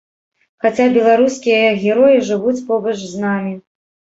[0.65, 3.53] Хаця беларускія героі жывуць побач з намі.